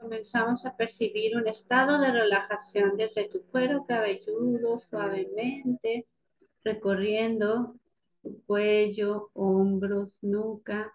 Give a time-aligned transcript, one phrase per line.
[0.00, 6.06] Comenzamos a percibir un estado de relajación desde tu cuero cabelludo suavemente,
[6.64, 7.76] recorriendo
[8.22, 10.90] tu cuello, hombros, nuca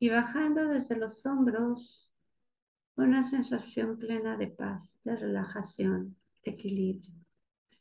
[0.00, 2.10] y bajando desde los hombros
[2.96, 7.14] una sensación plena de paz, de relajación, de equilibrio,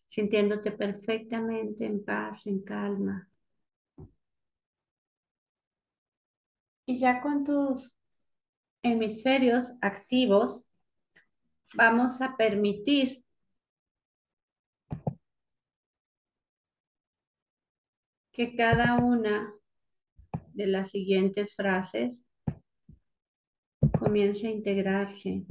[0.09, 3.27] sintiéndote perfectamente en paz, en calma.
[6.85, 7.91] Y ya con tus
[8.83, 10.67] hemisferios activos,
[11.75, 13.23] vamos a permitir
[18.31, 19.53] que cada una
[20.53, 22.21] de las siguientes frases
[23.99, 25.45] comience a integrarse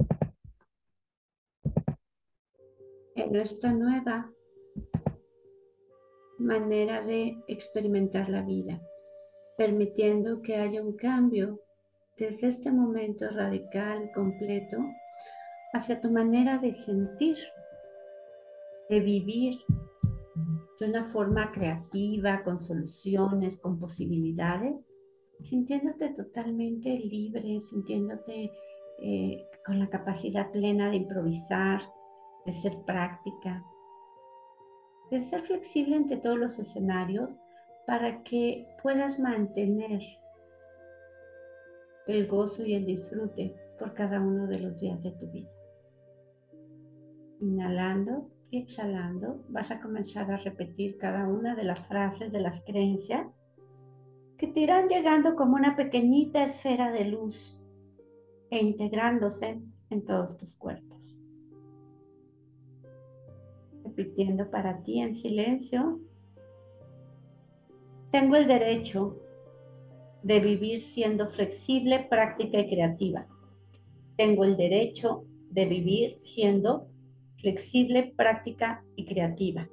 [3.15, 4.31] en nuestra nueva
[6.39, 8.81] manera de experimentar la vida,
[9.57, 11.61] permitiendo que haya un cambio
[12.19, 14.77] desde este momento radical, completo,
[15.73, 17.37] hacia tu manera de sentir,
[18.89, 19.59] de vivir
[20.79, 24.75] de una forma creativa, con soluciones, con posibilidades,
[25.43, 28.51] sintiéndote totalmente libre, sintiéndote
[29.01, 31.81] eh, con la capacidad plena de improvisar,
[32.45, 33.63] de ser práctica,
[35.11, 37.29] de ser flexible ante todos los escenarios
[37.87, 40.01] para que puedas mantener
[42.11, 45.49] el gozo y el disfrute por cada uno de los días de tu vida.
[47.39, 52.63] Inhalando y exhalando, vas a comenzar a repetir cada una de las frases de las
[52.65, 53.27] creencias
[54.37, 57.61] que te irán llegando como una pequeñita esfera de luz
[58.49, 61.17] e integrándose en todos tus cuerpos.
[63.83, 65.99] Repitiendo para ti en silencio,
[68.11, 69.17] tengo el derecho
[70.23, 73.27] de vivir siendo flexible, práctica y creativa.
[74.17, 76.87] Tengo el derecho de vivir siendo
[77.37, 79.67] flexible, práctica y creativa.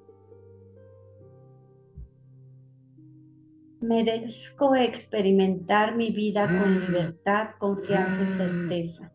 [3.80, 9.12] Merezco experimentar mi vida con libertad, confianza y certeza.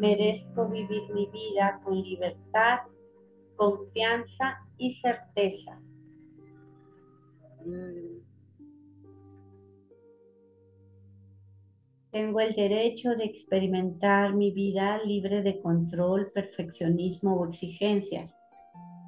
[0.00, 2.80] Merezco vivir mi vida con libertad,
[3.56, 5.80] confianza y certeza.
[12.16, 18.32] Tengo el derecho de experimentar mi vida libre de control, perfeccionismo o exigencias.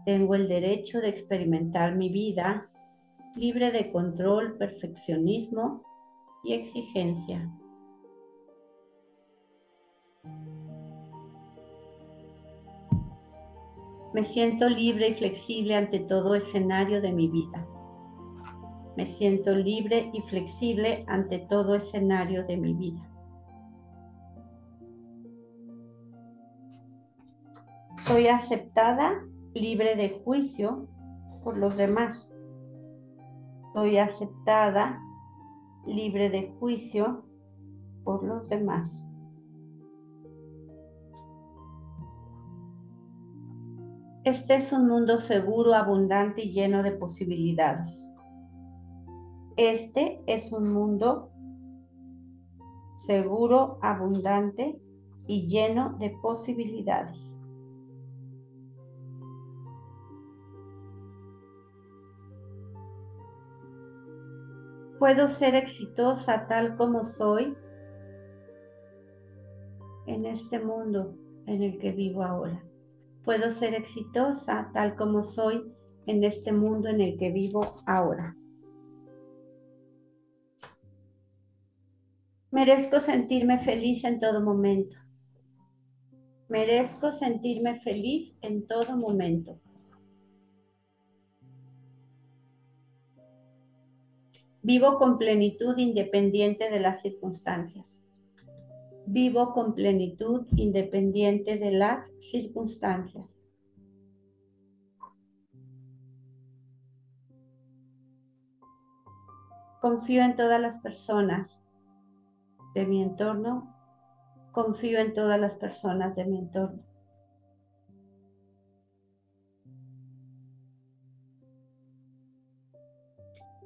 [0.05, 2.69] Tengo el derecho de experimentar mi vida
[3.35, 5.83] libre de control, perfeccionismo
[6.45, 7.51] y exigencia.
[14.13, 17.67] Me siento libre y flexible ante todo escenario de mi vida.
[18.99, 23.09] Me siento libre y flexible ante todo escenario de mi vida.
[28.05, 29.23] Soy aceptada,
[29.55, 30.89] libre de juicio
[31.45, 32.29] por los demás.
[33.73, 34.99] Soy aceptada,
[35.87, 37.25] libre de juicio
[38.03, 39.07] por los demás.
[44.25, 48.13] Este es un mundo seguro, abundante y lleno de posibilidades.
[49.59, 51.33] Este es un mundo
[53.01, 54.81] seguro, abundante
[55.27, 57.19] y lleno de posibilidades.
[65.01, 67.57] Puedo ser exitosa tal como soy
[70.07, 71.17] en este mundo
[71.47, 72.63] en el que vivo ahora.
[73.25, 75.75] Puedo ser exitosa tal como soy
[76.07, 78.37] en este mundo en el que vivo ahora.
[82.51, 84.97] Merezco sentirme feliz en todo momento.
[86.49, 89.61] Merezco sentirme feliz en todo momento.
[94.63, 98.03] Vivo con plenitud independiente de las circunstancias.
[99.05, 103.31] Vivo con plenitud independiente de las circunstancias.
[109.83, 111.59] Confío en todas las personas
[112.75, 113.75] de mi entorno,
[114.53, 116.83] confío en todas las personas de mi entorno.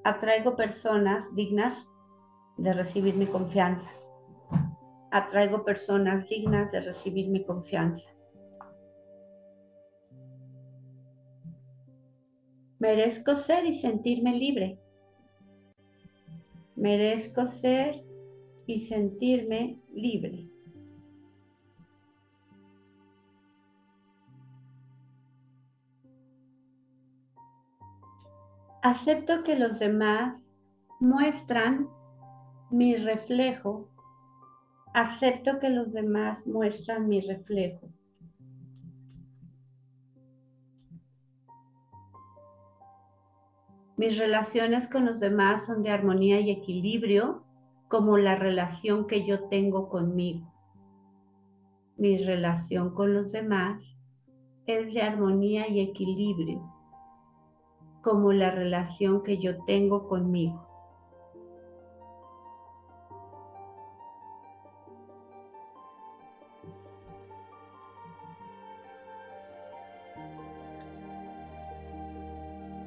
[0.05, 1.87] Atraigo personas dignas
[2.59, 3.89] de recibir mi confianza.
[5.13, 8.09] Atraigo personas dignas de recibir mi confianza.
[12.81, 14.81] Merezco ser y sentirme libre.
[16.75, 18.03] Merezco ser
[18.67, 20.49] y sentirme libre.
[28.83, 30.57] Acepto que los demás
[30.99, 31.89] muestran
[32.71, 33.89] mi reflejo.
[34.93, 37.89] Acepto que los demás muestran mi reflejo.
[43.97, 47.42] Mis relaciones con los demás son de armonía y equilibrio
[47.93, 50.51] como la relación que yo tengo conmigo.
[51.99, 53.83] Mi relación con los demás
[54.65, 56.63] es de armonía y equilibrio,
[58.01, 60.67] como la relación que yo tengo conmigo.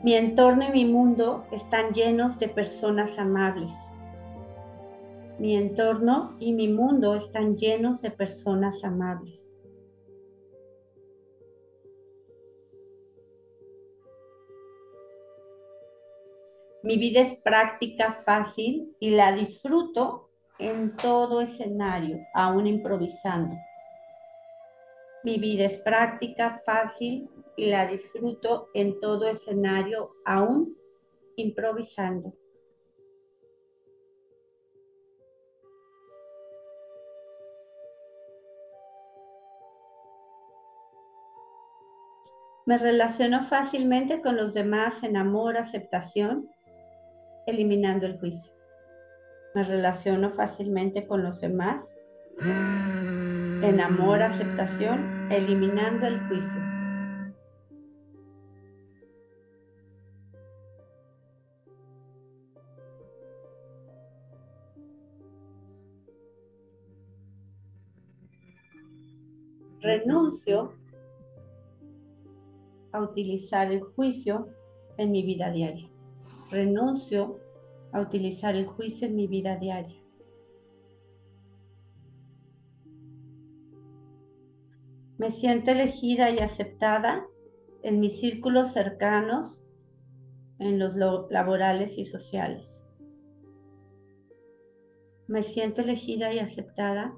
[0.02, 3.85] Mi entorno y mi mundo están llenos de personas amables.
[5.46, 9.48] Mi entorno y mi mundo están llenos de personas amables.
[16.82, 23.56] Mi vida es práctica, fácil y la disfruto en todo escenario, aún improvisando.
[25.24, 30.76] Mi vida es práctica, fácil y la disfruto en todo escenario, aún
[31.36, 32.34] improvisando.
[42.66, 46.50] Me relaciono fácilmente con los demás en amor, aceptación,
[47.46, 48.52] eliminando el juicio.
[49.54, 51.96] Me relaciono fácilmente con los demás
[52.40, 56.66] en amor, aceptación, eliminando el juicio.
[69.86, 70.74] renuncio
[72.96, 74.48] a utilizar el juicio
[74.98, 75.90] en mi vida diaria.
[76.50, 77.40] Renuncio
[77.92, 80.02] a utilizar el juicio en mi vida diaria.
[85.18, 87.26] Me siento elegida y aceptada
[87.84, 89.64] en mis círculos cercanos,
[90.60, 92.84] en los laborales y sociales.
[95.28, 97.14] Me siento elegida y aceptada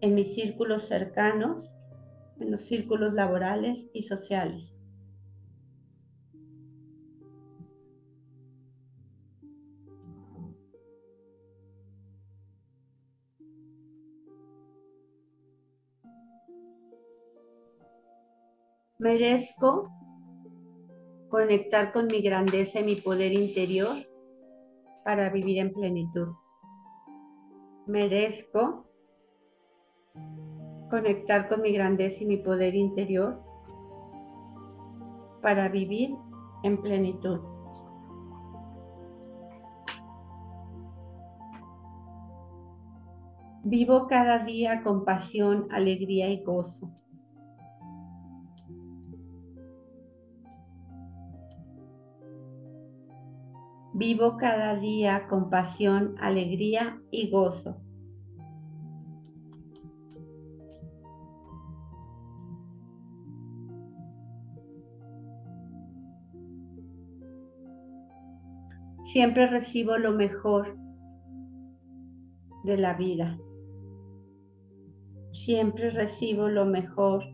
[0.00, 1.70] en mis círculos cercanos,
[2.38, 4.75] en los círculos laborales y sociales.
[18.98, 19.90] Merezco
[21.28, 23.94] conectar con mi grandeza y mi poder interior
[25.04, 26.28] para vivir en plenitud.
[27.86, 28.86] Merezco
[30.88, 33.38] conectar con mi grandeza y mi poder interior
[35.42, 36.16] para vivir
[36.62, 37.40] en plenitud.
[43.62, 46.90] Vivo cada día con pasión, alegría y gozo.
[53.98, 57.80] Vivo cada día con pasión, alegría y gozo.
[69.04, 70.76] Siempre recibo lo mejor
[72.64, 73.38] de la vida.
[75.32, 77.24] Siempre recibo lo mejor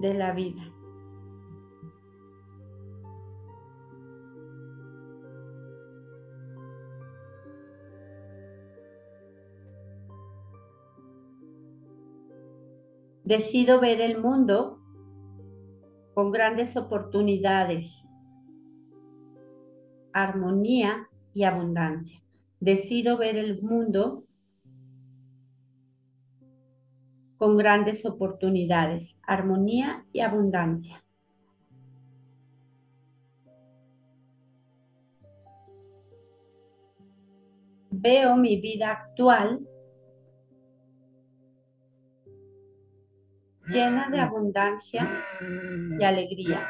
[0.00, 0.73] de la vida.
[13.24, 14.78] Decido ver el mundo
[16.14, 17.90] con grandes oportunidades
[20.14, 22.22] armonía y abundancia.
[22.60, 24.24] Decido ver el mundo
[27.36, 31.04] con grandes oportunidades, armonía y abundancia.
[37.90, 39.66] Veo mi vida actual
[43.66, 45.08] llena de abundancia
[45.40, 46.60] y alegría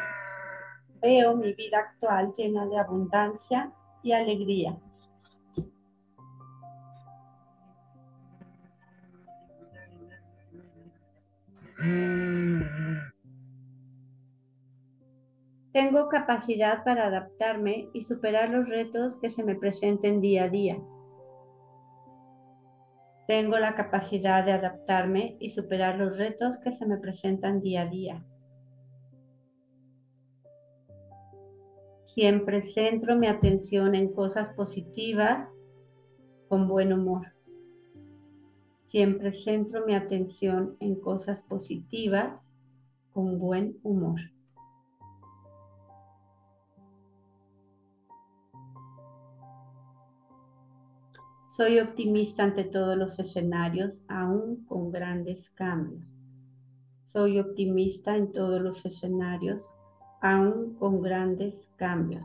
[1.05, 3.71] veo mi vida actual llena de abundancia
[4.03, 4.79] y alegría.
[15.73, 20.79] Tengo capacidad para adaptarme y superar los retos que se me presenten día a día.
[23.27, 27.87] Tengo la capacidad de adaptarme y superar los retos que se me presentan día a
[27.87, 28.25] día.
[32.05, 35.53] Siempre centro mi atención en cosas positivas
[36.49, 37.33] con buen humor.
[38.89, 42.47] Siempre centro mi atención en cosas positivas
[43.13, 44.21] con buen humor.
[51.57, 56.03] Soy optimista ante todos los escenarios, aún con grandes cambios.
[57.07, 59.63] Soy optimista en todos los escenarios,
[60.21, 62.25] aún con grandes cambios.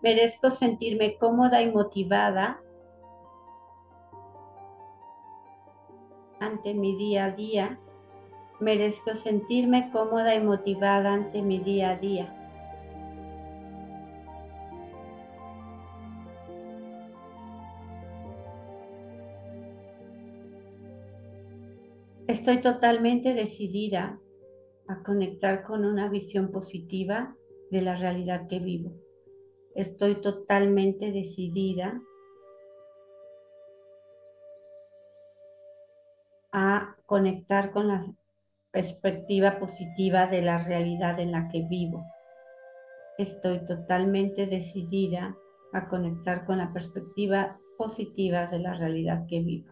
[0.00, 2.58] Merezco sentirme cómoda y motivada
[6.40, 7.78] ante mi día a día.
[8.60, 12.32] Merezco sentirme cómoda y motivada ante mi día a día.
[22.26, 24.18] Estoy totalmente decidida
[24.88, 27.36] a conectar con una visión positiva
[27.70, 28.92] de la realidad que vivo.
[29.74, 32.00] Estoy totalmente decidida
[36.58, 38.02] a conectar con la
[38.72, 42.02] perspectiva positiva de la realidad en la que vivo.
[43.18, 45.36] Estoy totalmente decidida
[45.74, 49.70] a conectar con la perspectiva positiva de la realidad que vivo.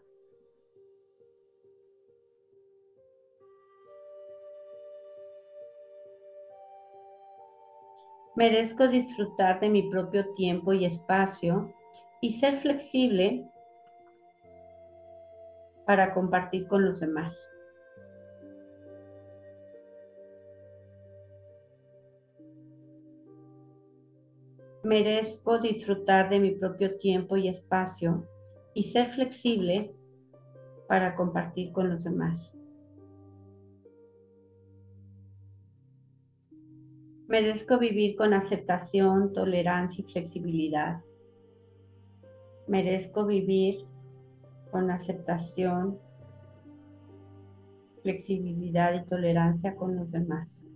[8.36, 11.72] Merezco disfrutar de mi propio tiempo y espacio
[12.20, 13.48] y ser flexible
[15.86, 17.36] para compartir con los demás.
[24.82, 28.28] Merezco disfrutar de mi propio tiempo y espacio
[28.74, 29.94] y ser flexible
[30.88, 32.52] para compartir con los demás.
[37.28, 41.00] Merezco vivir con aceptación, tolerancia y flexibilidad.
[42.68, 43.86] Merezco vivir
[44.74, 46.00] con aceptación,
[48.02, 50.66] flexibilidad y tolerancia con los demás.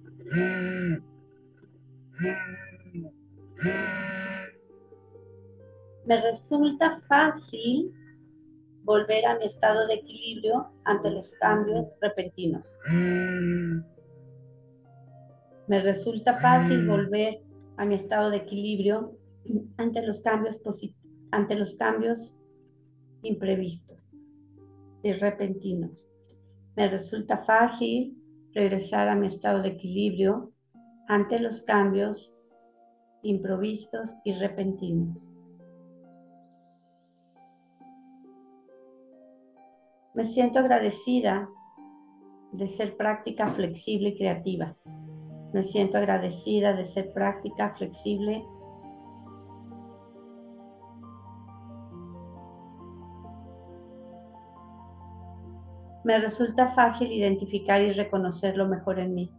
[6.06, 7.92] Me resulta fácil
[8.84, 12.64] volver a mi estado de equilibrio ante los cambios repentinos.
[15.66, 17.40] Me resulta fácil volver
[17.78, 19.18] a mi estado de equilibrio
[19.76, 20.60] ante los cambios
[21.32, 22.38] ante los cambios
[23.22, 23.98] imprevistos
[25.02, 25.90] y repentinos.
[26.76, 28.16] Me resulta fácil
[28.54, 30.52] regresar a mi estado de equilibrio
[31.08, 32.32] ante los cambios
[33.22, 35.16] improvistos y repentinos.
[40.14, 41.48] Me siento agradecida
[42.52, 44.76] de ser práctica, flexible y creativa.
[45.52, 48.44] Me siento agradecida de ser práctica, flexible.
[56.08, 59.30] Me resulta fácil identificar y reconocer lo mejor en mí.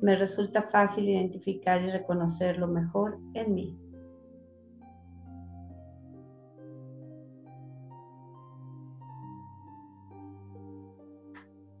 [0.00, 3.76] Me resulta fácil identificar y reconocer lo mejor en mí.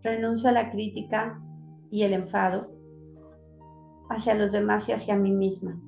[0.02, 1.40] Renuncio a la crítica
[1.88, 2.72] y el enfado
[4.10, 5.80] hacia los demás y hacia mí misma.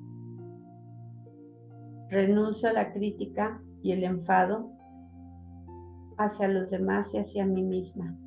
[2.09, 4.76] Renuncio a la crítica y el enfado
[6.17, 8.17] hacia los demás y hacia mí misma.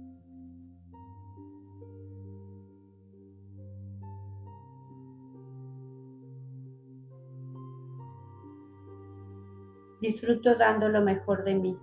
[10.00, 11.78] Disfruto dando lo mejor de mí.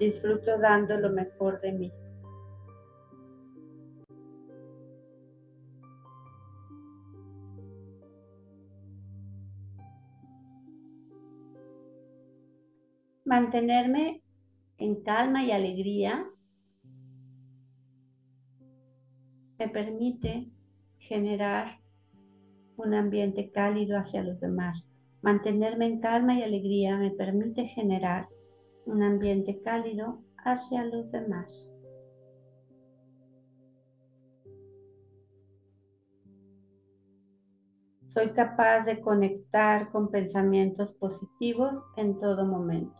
[0.00, 1.92] Disfruto dando lo mejor de mí.
[13.30, 14.24] Mantenerme
[14.78, 16.28] en calma y alegría
[19.56, 20.50] me permite
[20.98, 21.78] generar
[22.76, 24.84] un ambiente cálido hacia los demás.
[25.22, 28.26] Mantenerme en calma y alegría me permite generar
[28.84, 31.46] un ambiente cálido hacia los demás.
[38.08, 42.99] Soy capaz de conectar con pensamientos positivos en todo momento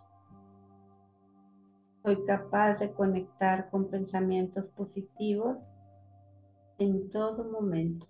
[2.02, 5.58] soy capaz de conectar con pensamientos positivos
[6.78, 8.06] en todo momento.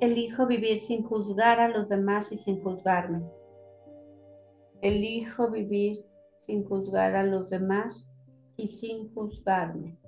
[0.00, 3.22] Elijo vivir sin juzgar a los demás y sin juzgarme.
[4.82, 6.04] Elijo vivir
[6.40, 8.06] sin juzgar a los demás
[8.56, 9.98] y sin juzgarme.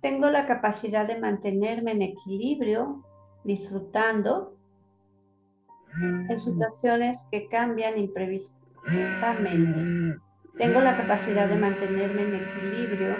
[0.00, 3.04] Tengo la capacidad de mantenerme en equilibrio,
[3.44, 4.56] disfrutando
[6.28, 10.18] en situaciones que cambian imprevistamente.
[10.56, 13.16] Tengo la capacidad de mantenerme en equilibrio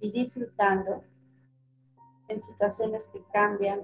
[0.00, 1.04] y disfrutando
[2.28, 3.82] en situaciones que cambian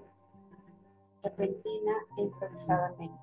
[1.22, 3.18] repentina e improvisadamente.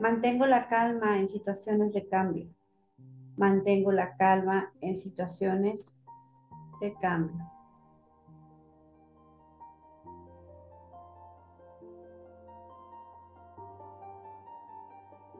[0.00, 2.48] Mantengo la calma en situaciones de cambio.
[3.38, 5.96] Mantengo la calma en situaciones
[6.80, 7.48] de cambio.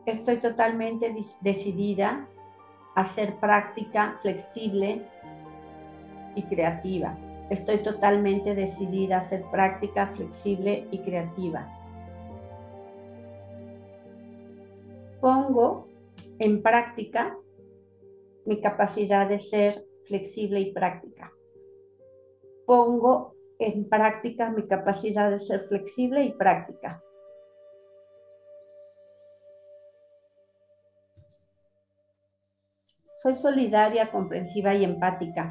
[0.07, 2.27] Estoy totalmente decidida
[2.95, 5.05] a ser práctica, flexible
[6.37, 7.17] y creativa.
[7.51, 11.67] Estoy totalmente decidida a ser práctica, flexible y creativa.
[15.21, 15.89] Pongo
[16.39, 17.37] en práctica
[18.49, 21.31] mi capacidad de ser flexible y práctica.
[22.67, 27.03] Pongo en práctica mi capacidad de ser flexible y práctica.
[33.23, 35.49] Soy solidaria, comprensiva y empática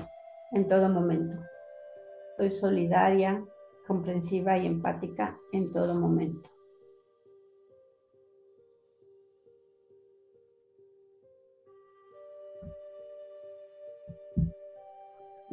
[0.52, 1.38] en todo momento.
[2.36, 3.46] Soy solidaria,
[3.86, 6.50] comprensiva y empática en todo momento.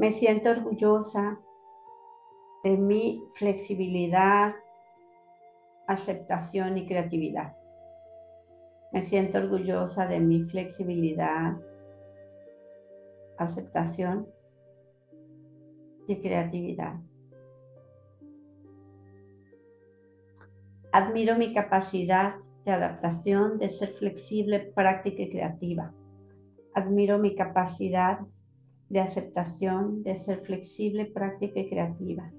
[0.04, 1.40] Me siento orgullosa
[2.62, 4.54] de mi flexibilidad,
[5.86, 7.56] aceptación y creatividad.
[8.92, 11.56] Me siento orgullosa de mi flexibilidad,
[13.38, 14.28] aceptación
[16.06, 16.96] y creatividad.
[20.92, 22.34] Admiro mi capacidad
[22.66, 25.94] de adaptación, de ser flexible, práctica y creativa.
[26.74, 28.18] Admiro mi capacidad
[28.94, 32.32] de aceptación, de ser flexible, práctica y creativa.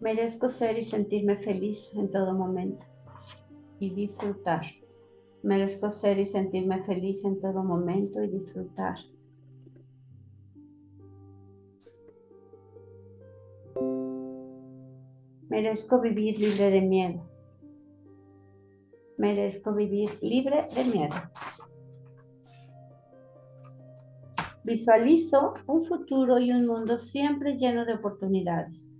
[0.00, 2.84] Merezco ser y sentirme feliz en todo momento
[3.78, 4.66] y disfrutar.
[5.44, 8.98] Merezco ser y sentirme feliz en todo momento y disfrutar.
[15.48, 17.22] Merezco vivir libre de miedo.
[19.16, 21.14] Merezco vivir libre de miedo.
[24.66, 28.90] Visualizo un futuro y un mundo siempre lleno de oportunidades.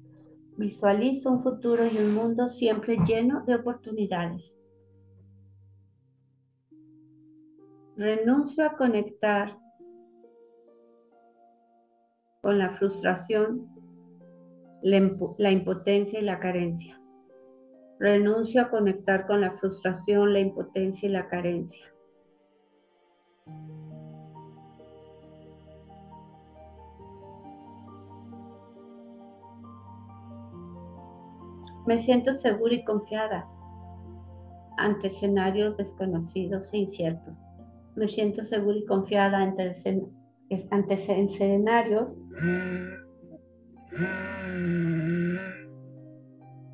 [0.57, 4.57] Visualizo un futuro y un mundo siempre lleno de oportunidades.
[7.97, 9.59] Renuncio a conectar
[12.43, 13.69] con la frustración,
[14.83, 17.03] la, impotencia y la carencia.
[17.99, 21.93] Renuncio a conectar con la frustración, la impotencia y la carencia.
[31.87, 33.49] Me siento segura y confiada
[34.77, 37.37] ante escenarios desconocidos e inciertos.
[37.95, 39.73] Me siento segura y confiada ante,
[40.71, 42.19] ante escenarios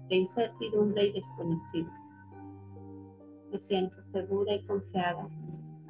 [0.09, 1.93] de incertidumbre y desconocidos.
[3.51, 5.29] Me siento segura y confiada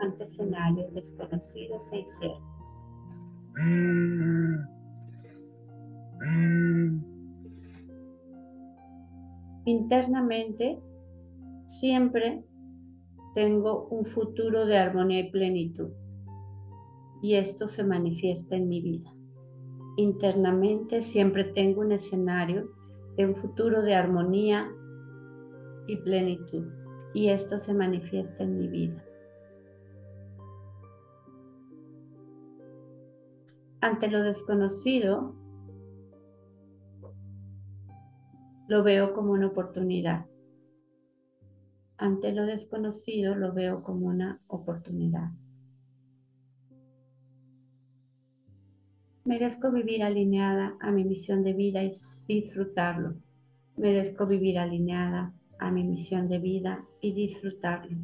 [0.01, 2.43] ante escenarios desconocidos e inciertos.
[9.65, 10.81] Internamente,
[11.67, 12.45] siempre
[13.35, 15.91] tengo un futuro de armonía y plenitud.
[17.23, 19.15] Y esto se manifiesta en mi vida.
[19.97, 22.71] Internamente siempre tengo un escenario
[23.17, 24.69] de un futuro de armonía
[25.87, 26.67] y plenitud.
[27.15, 29.05] Y esto se manifiesta en mi vida.
[33.81, 35.35] Ante lo desconocido,
[38.73, 40.25] lo veo como una oportunidad.
[41.99, 45.29] Ante lo desconocido lo veo como una oportunidad.
[49.27, 51.93] Merezco vivir alineada a mi misión de vida y
[52.27, 53.17] disfrutarlo.
[53.77, 57.99] Merezco vivir alineada a mi misión de vida y disfrutarlo.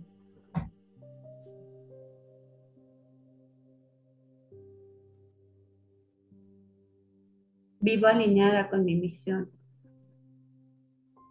[7.80, 9.57] Vivo alineada con mi misión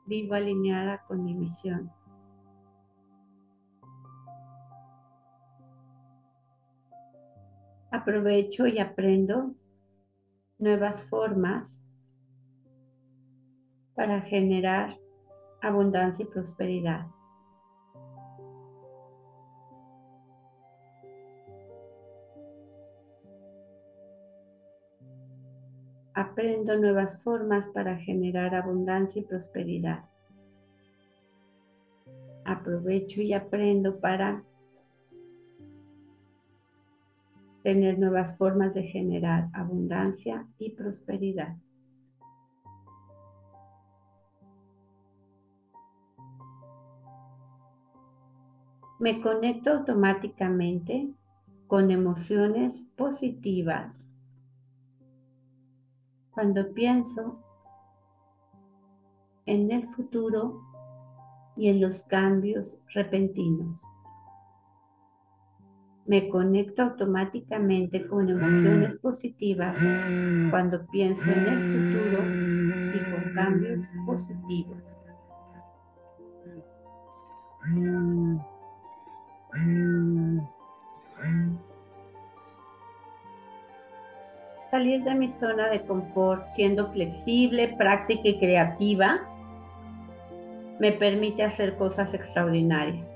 [0.08, 1.92] vivo alineada con mi misión.
[7.92, 9.54] Aprovecho y aprendo
[10.60, 11.84] nuevas formas
[13.96, 14.98] para generar
[15.62, 17.08] abundancia y prosperidad.
[26.18, 30.04] Aprendo nuevas formas para generar abundancia y prosperidad.
[32.44, 34.44] Aprovecho y aprendo para
[37.62, 41.56] tener nuevas formas de generar abundancia y prosperidad.
[48.98, 51.12] Me conecto automáticamente
[51.68, 54.07] con emociones positivas
[56.38, 57.36] cuando pienso
[59.48, 60.62] en el futuro
[61.56, 63.76] y en los cambios repentinos.
[66.06, 69.76] Me conecto automáticamente con emociones positivas
[70.52, 72.24] cuando pienso en el futuro
[72.94, 74.78] y con cambios positivos.
[84.70, 89.22] Salir de mi zona de confort siendo flexible, práctica y creativa
[90.80, 93.10] me permite hacer cosas extraordinarias.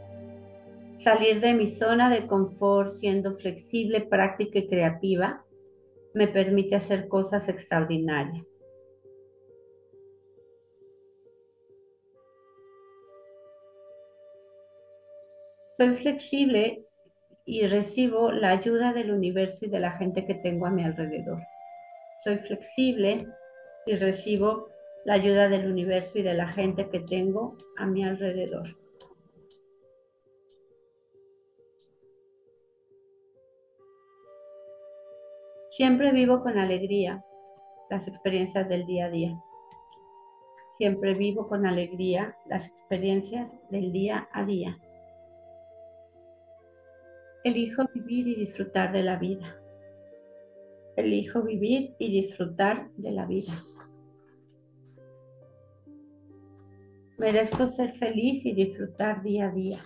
[0.98, 5.44] Salir de mi zona de confort siendo flexible, práctica y creativa
[6.14, 8.46] me permite hacer cosas extraordinarias.
[15.78, 16.86] Soy flexible
[17.46, 21.40] y recibo la ayuda del universo y de la gente que tengo a mi alrededor.
[22.24, 23.28] Soy flexible
[23.86, 24.70] y recibo
[25.06, 28.68] la ayuda del universo y de la gente que tengo a mi alrededor.
[35.72, 37.24] Siempre vivo con alegría
[37.90, 39.42] las experiencias del día a día.
[40.78, 44.78] Siempre vivo con alegría las experiencias del día a día.
[47.44, 49.60] Elijo vivir y disfrutar de la vida.
[50.96, 53.54] Elijo vivir y disfrutar de la vida.
[57.18, 59.82] Merezco ser feliz y disfrutar día a día.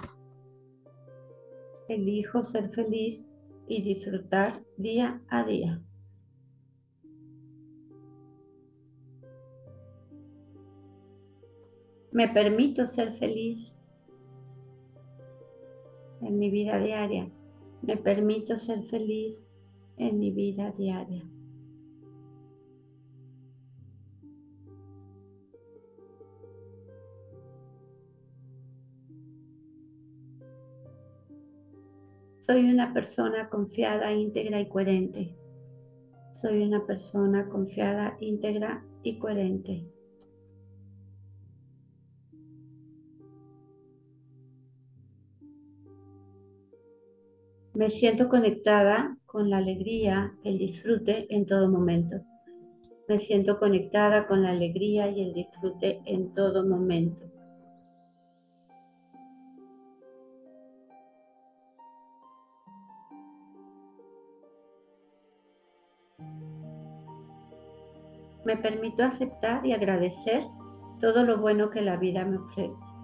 [1.87, 3.25] Elijo ser feliz
[3.67, 5.81] y disfrutar día a día.
[12.11, 13.71] Me permito ser feliz
[16.21, 17.29] en mi vida diaria.
[17.85, 19.45] Me permito ser feliz
[19.97, 21.23] en mi vida diaria.
[32.41, 35.35] Soy una persona confiada, íntegra y coherente.
[36.33, 39.94] Soy una persona confiada, íntegra y coherente.
[47.75, 52.21] Me siento conectada con la alegría, el disfrute en todo momento.
[53.09, 57.25] Me siento conectada con la alegría y el disfrute en todo momento.
[68.45, 70.45] Me permito aceptar y agradecer
[71.01, 72.94] todo lo bueno que la vida me ofrece.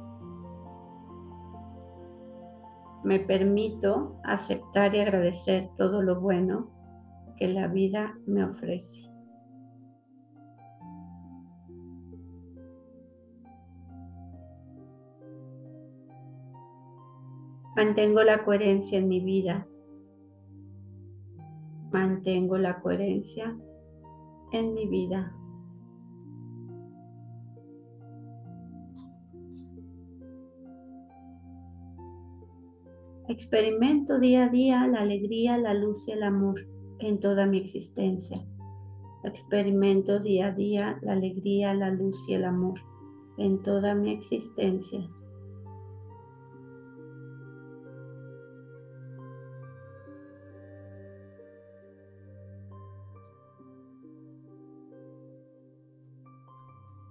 [3.03, 6.69] Me permito aceptar y agradecer todo lo bueno
[7.37, 9.09] que la vida me ofrece.
[17.75, 19.65] Mantengo la coherencia en mi vida.
[21.91, 23.57] Mantengo la coherencia
[24.51, 25.33] en mi vida.
[33.31, 36.67] Experimento día a día la alegría, la luz y el amor
[36.99, 38.45] en toda mi existencia.
[39.23, 42.81] Experimento día a día la alegría, la luz y el amor
[43.37, 44.99] en toda mi existencia.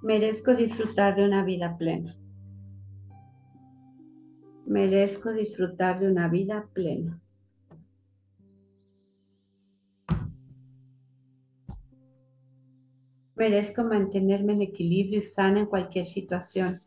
[0.02, 2.14] Merezco disfrutar de una vida plena
[4.70, 7.20] merezco disfrutar de una vida plena.
[13.34, 16.78] Merezco mantenerme en equilibrio y sana en cualquier situación.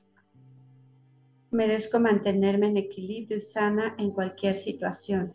[1.51, 5.33] Merezco mantenerme en equilibrio y sana en cualquier situación.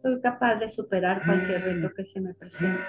[0.00, 2.84] Soy capaz de superar cualquier reto que se me presente.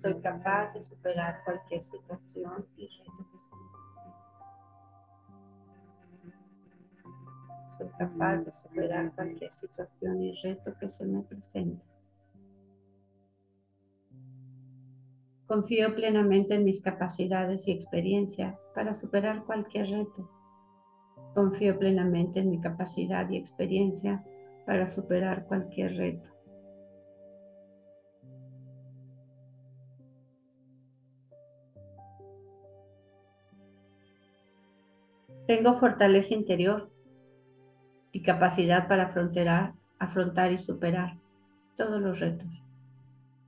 [0.00, 3.56] Soy capaz de superar cualquier situación y reto que se
[6.24, 6.36] me.
[7.78, 11.82] Soy capaz de superar cualquier situación y reto que se me presente.
[15.46, 20.28] Confío plenamente en mis capacidades y experiencias para superar cualquier reto.
[21.34, 24.24] Confío plenamente en mi capacidad y experiencia
[24.66, 26.35] para superar cualquier reto.
[35.46, 36.90] Tengo fortaleza interior
[38.10, 41.18] y capacidad para afrontar, afrontar y superar
[41.76, 42.64] todos los retos.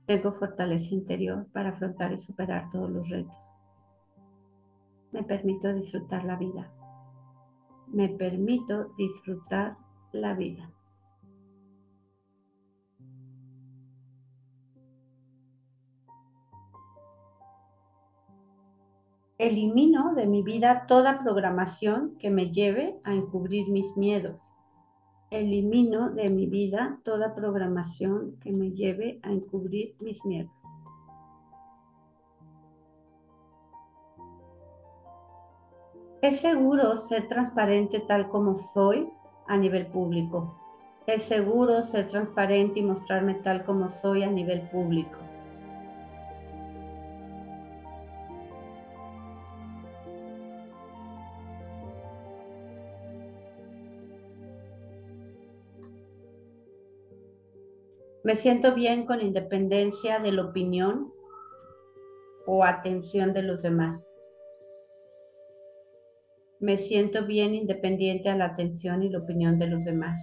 [0.05, 3.35] Tengo fortaleza interior para afrontar y superar todos los retos.
[5.11, 6.71] Me permito disfrutar la vida.
[7.87, 9.75] Me permito disfrutar
[10.13, 10.71] la vida.
[19.39, 24.39] Elimino de mi vida toda programación que me lleve a encubrir mis miedos
[25.31, 30.51] Elimino de mi vida toda programación que me lleve a encubrir mis miedos.
[36.23, 39.07] Es seguro ser transparente tal como soy
[39.47, 40.59] a nivel público.
[41.05, 45.28] Es seguro ser transparente y mostrarme tal como soy a nivel público.
[58.29, 61.11] Me siento bien con independencia de la opinión
[62.45, 64.05] o atención de los demás.
[66.59, 70.19] Me siento bien independiente a la atención y la opinión de los demás.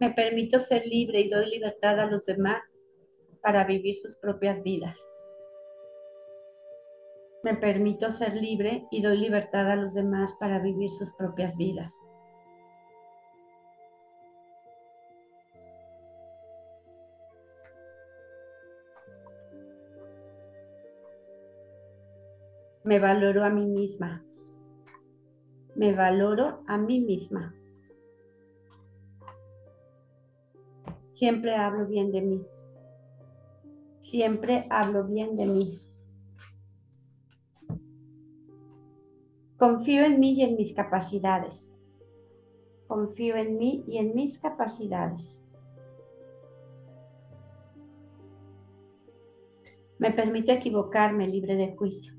[0.00, 2.76] Me permito ser libre y doy libertad a los demás
[3.40, 4.98] para vivir sus propias vidas.
[7.42, 11.94] Me permito ser libre y doy libertad a los demás para vivir sus propias vidas.
[22.84, 24.22] Me valoro a mí misma.
[25.76, 27.54] Me valoro a mí misma.
[31.12, 32.46] Siempre hablo bien de mí.
[34.02, 35.80] Siempre hablo bien de mí.
[39.60, 41.76] Confío en mí y en mis capacidades.
[42.86, 45.44] Confío en mí y en mis capacidades.
[49.98, 52.14] Me permito equivocarme libre de juicio.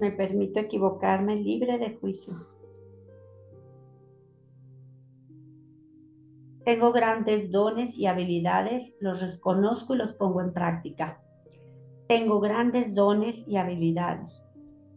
[0.00, 2.44] Me permito equivocarme libre de juicio.
[6.64, 11.22] Tengo grandes dones y habilidades, los reconozco y los pongo en práctica.
[12.08, 14.44] Tengo grandes dones y habilidades,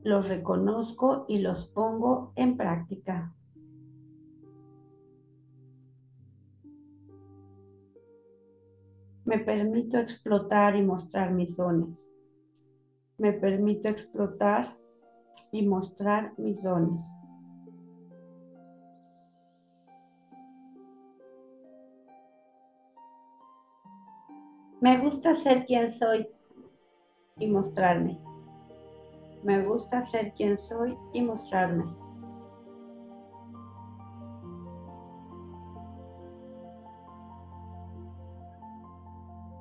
[0.06, 3.34] los reconozco y los pongo en práctica.
[9.26, 12.08] Me permito explotar y mostrar mis dones.
[13.18, 14.78] Me permito explotar
[15.52, 17.04] y mostrar mis dones.
[24.82, 26.28] Me gusta ser quien soy
[27.40, 28.25] y mostrarme.
[29.46, 31.86] Me gusta ser quien soy y mostrarme.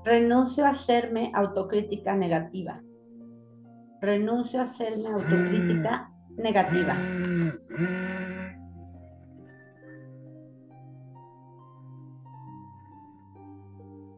[0.07, 2.81] Renuncio a hacerme autocrítica negativa.
[4.01, 6.95] Renuncio a hacerme autocrítica negativa.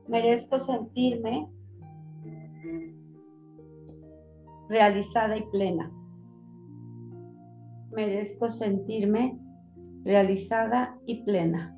[0.07, 1.51] Merezco sentirme
[4.69, 5.91] realizada y plena.
[7.93, 9.39] Merezco sentirme
[10.05, 11.73] realizada y plena.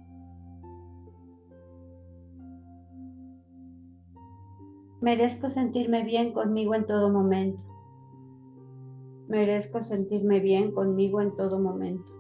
[5.00, 7.62] Merezco sentirme bien conmigo en todo momento.
[9.28, 12.18] Merezco sentirme bien conmigo en todo momento.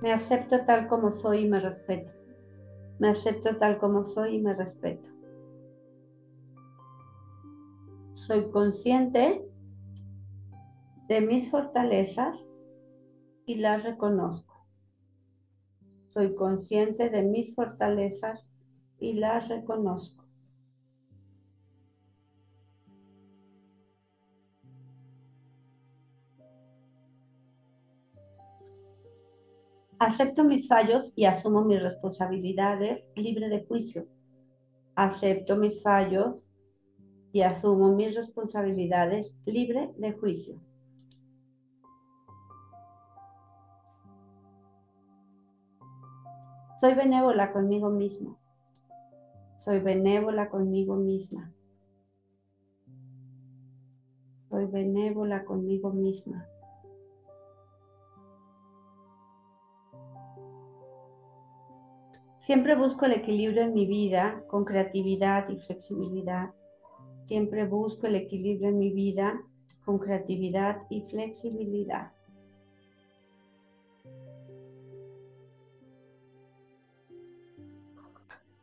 [0.00, 2.13] Me acepto tal como soy y me respeto.
[2.98, 5.10] Me acepto tal como soy y me respeto.
[8.14, 9.44] Soy consciente
[11.08, 12.38] de mis fortalezas
[13.46, 14.66] y las reconozco.
[16.08, 18.48] Soy consciente de mis fortalezas
[18.98, 20.23] y las reconozco.
[30.04, 34.06] Acepto mis fallos y asumo mis responsabilidades libre de juicio.
[34.96, 36.46] Acepto mis fallos
[37.32, 40.60] y asumo mis responsabilidades libre de juicio.
[46.78, 48.38] Soy benévola conmigo mismo.
[49.56, 51.50] Soy benévola conmigo misma.
[54.50, 56.46] Soy benévola conmigo misma.
[62.44, 66.50] Siempre busco el equilibrio en mi vida con creatividad y flexibilidad.
[67.24, 69.40] Siempre busco el equilibrio en mi vida
[69.86, 72.12] con creatividad y flexibilidad.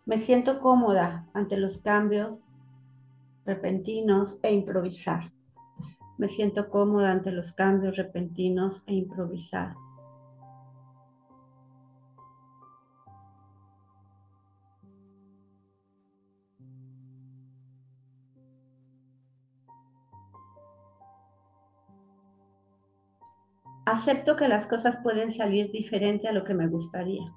[0.06, 2.40] Me siento cómoda ante los cambios
[3.48, 5.32] repentinos e improvisar.
[6.20, 9.74] Me siento cómoda ante los cambios repentinos e improvisar.
[23.92, 27.30] Acepto que las cosas pueden salir diferente a lo que me gustaría.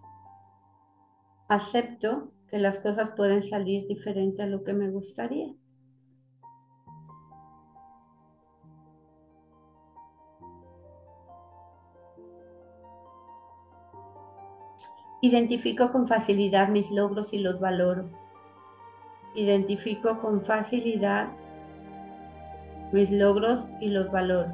[1.49, 5.53] Acepto que las cosas pueden salir diferente a lo que me gustaría.
[15.23, 18.05] Identifico con facilidad mis logros y los valoro.
[19.35, 21.33] Identifico con facilidad
[22.93, 24.53] mis logros y los valoro.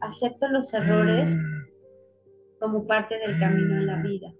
[0.00, 1.30] Acepto los errores
[2.60, 4.32] como parte del camino en la vida.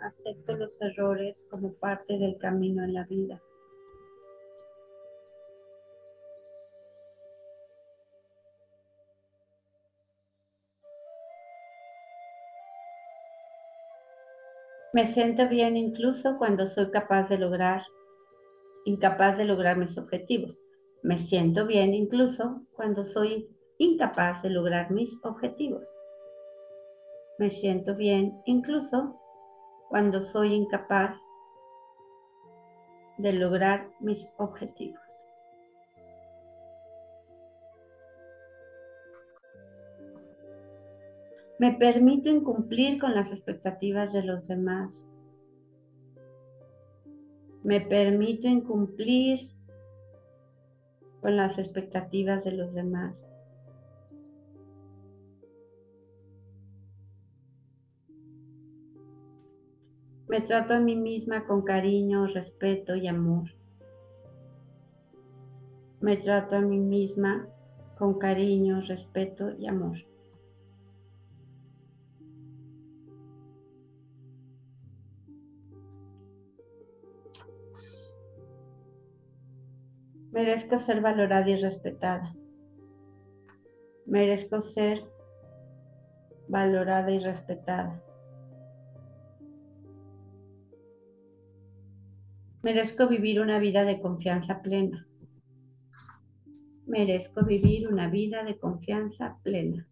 [0.00, 3.42] Acepto los errores como parte del camino en la vida.
[14.94, 17.82] Me siento bien incluso cuando soy capaz de lograr
[18.84, 20.60] incapaz de lograr mis objetivos.
[21.02, 25.88] Me siento bien incluso cuando soy incapaz de lograr mis objetivos.
[27.38, 29.20] Me siento bien incluso
[29.88, 31.16] cuando soy incapaz
[33.18, 35.00] de lograr mis objetivos.
[41.58, 44.92] Me permito incumplir con las expectativas de los demás
[47.64, 49.48] me permito incumplir
[51.22, 53.18] con las expectativas de los demás.
[60.28, 63.50] Me trato a mí misma con cariño, respeto y amor.
[66.00, 67.48] Me trato a mí misma
[67.96, 69.96] con cariño, respeto y amor.
[80.34, 82.34] Merezco ser valorada y respetada.
[84.04, 85.04] Merezco ser
[86.48, 88.02] valorada y respetada.
[92.62, 95.06] Merezco vivir una vida de confianza plena.
[96.88, 99.86] Merezco vivir una vida de confianza plena.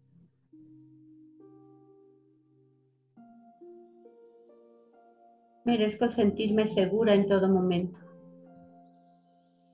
[5.63, 8.02] Merezco sentirme segura en todo momento.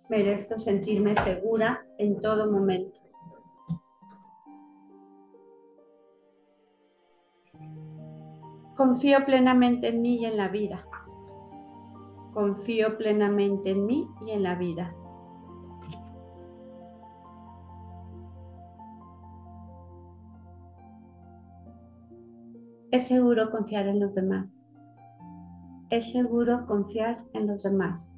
[0.10, 2.99] Merezco sentirme segura en todo momento.
[8.76, 10.84] Confío plenamente en mí y en la vida.
[12.34, 14.95] Confío plenamente en mí y en la vida.
[22.91, 24.47] Es seguro confiar en los demás.
[25.91, 28.10] Es seguro confiar en los demás.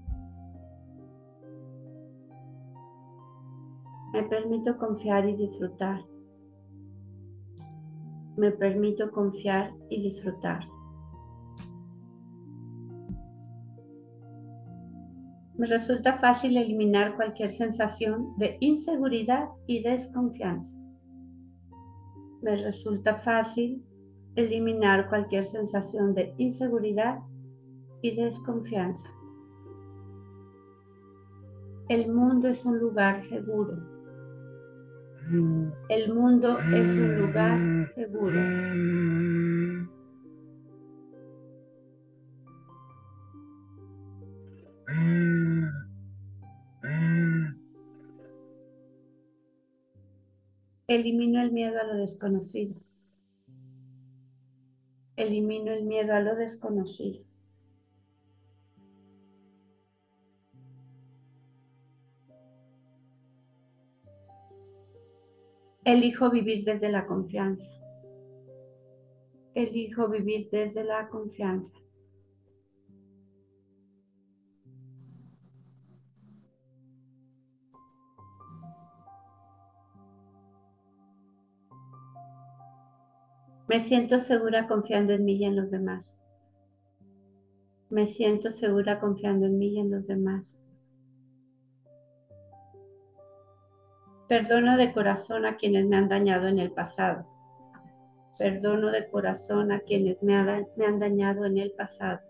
[4.21, 6.05] Me permito confiar y disfrutar.
[8.37, 10.63] Me permito confiar y disfrutar.
[15.57, 20.77] Me resulta fácil eliminar cualquier sensación de inseguridad y desconfianza.
[22.43, 23.83] Me resulta fácil
[24.35, 27.21] eliminar cualquier sensación de inseguridad
[28.03, 29.09] y desconfianza.
[31.89, 33.90] El mundo es un lugar seguro.
[35.31, 38.37] El mundo es un lugar seguro.
[50.87, 52.75] Elimino el miedo a lo desconocido.
[55.15, 57.30] Elimino el miedo a lo desconocido.
[65.83, 67.67] Elijo vivir desde la confianza.
[69.55, 71.75] Elijo vivir desde la confianza.
[83.67, 86.15] Me siento segura confiando en mí y en los demás.
[87.89, 90.60] Me siento segura confiando en mí y en los demás.
[94.31, 97.27] Perdono de corazón a quienes me han dañado en el pasado.
[98.39, 102.21] Perdono de corazón a quienes me, han dañado en el pasado.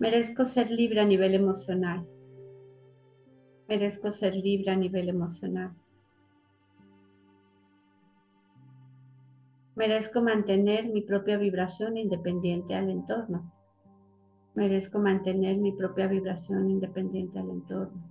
[0.00, 2.04] Merezco ser libre a nivel emocional.
[3.68, 5.70] Merezco ser libre a nivel emocional.
[9.76, 13.55] Merezco mantener mi propia vibración independiente al entorno.
[14.56, 18.02] Merezco mantener mi propia vibración independiente al entorno.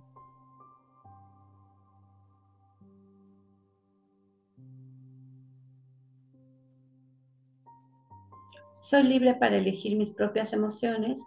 [8.80, 11.18] Soy libre para elegir mis propias emociones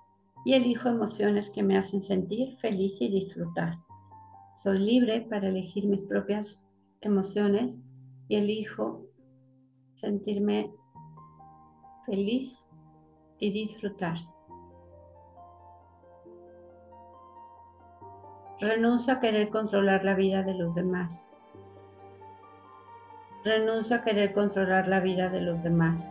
[0.45, 3.77] y elijo emociones que me hacen sentir feliz y disfrutar.
[4.63, 6.63] Soy libre para elegir mis propias
[7.01, 7.75] emociones
[8.29, 9.03] y elijo
[9.99, 10.71] sentirme
[12.05, 12.65] feliz
[13.39, 14.17] y disfrutar.
[18.61, 21.25] Renuncio a querer controlar la vida de los demás.
[23.45, 26.05] Renuncio a querer controlar la vida de los demás.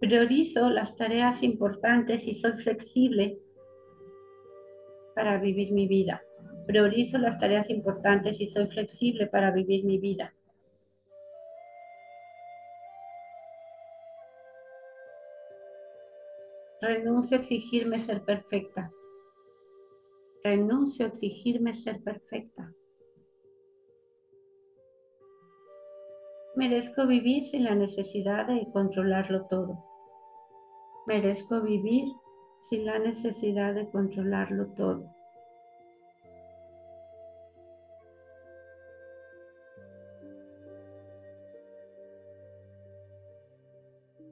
[0.00, 3.38] Priorizo las tareas importantes y soy flexible
[5.14, 6.22] para vivir mi vida.
[6.66, 10.32] Priorizo las tareas importantes y soy flexible para vivir mi vida.
[16.80, 18.90] Renuncio a exigirme ser perfecta.
[20.42, 22.72] Renuncio a exigirme ser perfecta.
[26.56, 29.84] Merezco vivir sin la necesidad de controlarlo todo.
[31.06, 32.04] Merezco vivir
[32.60, 35.21] sin la necesidad de controlarlo todo.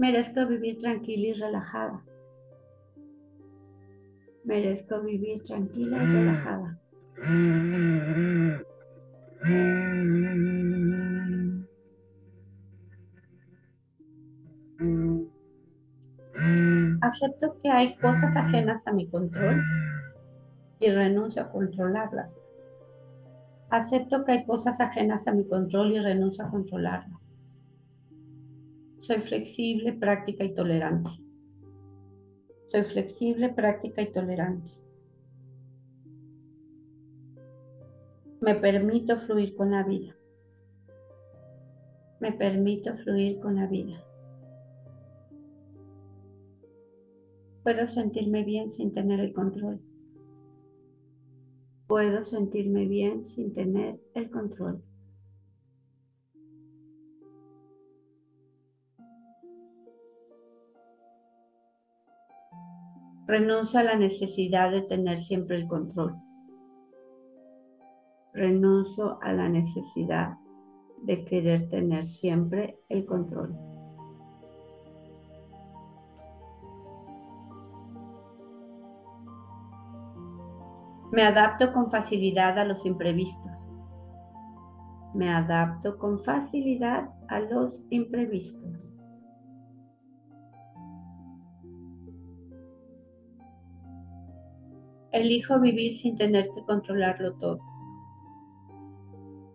[0.01, 2.03] Merezco vivir tranquila y relajada.
[4.45, 6.79] Merezco vivir tranquila y relajada.
[17.03, 19.63] Acepto que hay cosas ajenas a mi control
[20.81, 22.43] y renuncio a controlarlas.
[23.69, 27.30] Acepto que hay cosas ajenas a mi control y renuncio a controlarlas.
[29.01, 31.11] Soy flexible, práctica y tolerante.
[32.69, 34.71] Soy flexible, práctica y tolerante.
[38.41, 40.15] Me permito fluir con la vida.
[42.21, 44.05] Me permito fluir con la vida.
[47.63, 49.81] Puedo sentirme bien sin tener el control.
[51.87, 54.83] Puedo sentirme bien sin tener el control.
[63.31, 66.17] Renuncio a la necesidad de tener siempre el control.
[68.35, 70.37] Renuncio a la necesidad
[71.05, 73.57] de querer tener siempre el control.
[81.13, 83.53] Me adapto con facilidad a los imprevistos.
[85.15, 88.90] Me adapto con facilidad a los imprevistos.
[95.13, 97.59] Elijo vivir sin tener que controlarlo todo.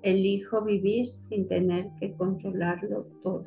[0.02, 3.46] Elijo vivir sin tener que controlarlo todo.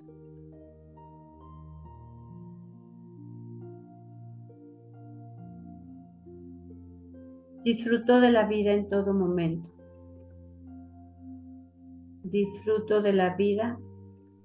[7.62, 9.68] Disfruto de la vida en todo momento.
[12.22, 13.78] Disfruto de la vida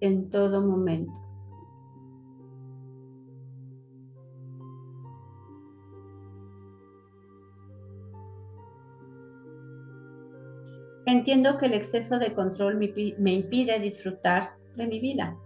[0.02, 1.23] en todo momento.
[11.14, 15.38] Entiendo que el exceso de control me, impide disfrutar de mi vida.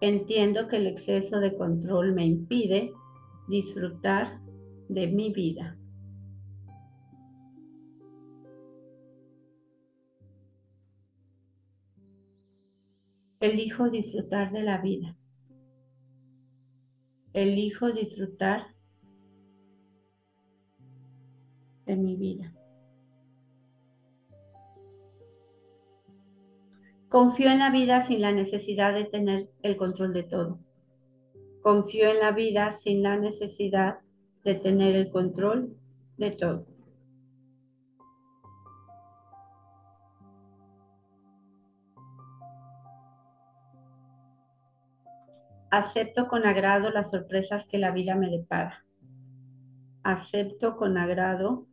[0.00, 2.94] Entiendo que el exceso de control me impide
[3.46, 4.40] disfrutar
[4.88, 5.76] de mi vida.
[13.40, 15.14] Elijo disfrutar de la vida.
[17.34, 18.64] Elijo disfrutar
[21.84, 22.54] de mi vida.
[27.12, 30.60] Confío en la vida sin la necesidad de tener el control de todo.
[31.60, 33.98] Confío en la vida sin la necesidad
[34.44, 35.76] de tener el control
[36.16, 36.64] de todo.
[45.70, 48.86] Acepto con agrado las sorpresas que la vida me depara.
[50.02, 51.66] Acepto con agrado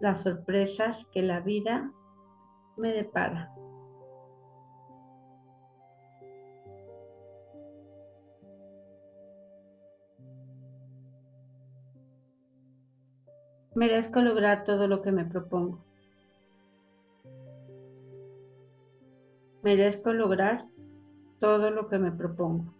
[0.00, 1.92] las sorpresas que la vida
[2.78, 3.55] me depara.
[13.76, 15.84] Merezco lograr todo lo que me propongo.
[19.62, 20.64] Merezco lograr
[21.40, 22.72] todo lo que me propongo.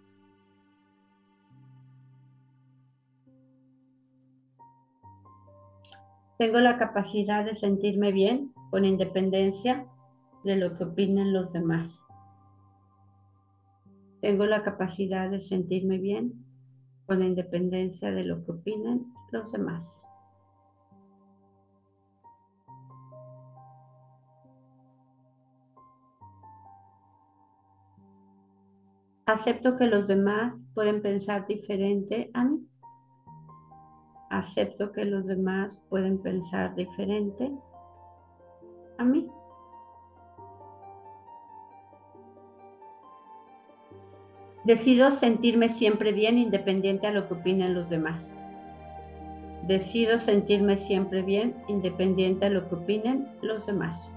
[6.38, 9.86] Tengo la capacidad de sentirme bien con independencia
[10.44, 12.00] de lo que opinen los demás.
[14.22, 16.32] Tengo la capacidad de sentirme bien
[17.04, 20.05] con independencia de lo que opinen los demás.
[29.26, 32.64] Acepto que los demás pueden pensar diferente a mí.
[34.30, 37.50] Acepto que los demás pueden pensar diferente
[38.98, 39.28] a mí.
[44.62, 48.32] Decido sentirme siempre bien independiente a lo que opinen los demás.
[49.66, 54.08] Decido sentirme siempre bien independiente a lo que opinen los demás.